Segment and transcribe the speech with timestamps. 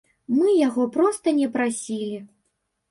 [0.37, 2.19] Мы яго проста не прасілі.